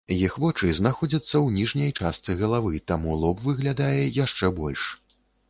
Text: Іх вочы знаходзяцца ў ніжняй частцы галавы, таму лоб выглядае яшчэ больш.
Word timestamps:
Іх 0.25 0.35
вочы 0.43 0.69
знаходзяцца 0.79 1.29
ў 1.29 1.57
ніжняй 1.57 1.91
частцы 1.99 2.37
галавы, 2.41 2.73
таму 2.93 3.19
лоб 3.25 3.45
выглядае 3.49 4.01
яшчэ 4.25 4.53
больш. 4.63 4.89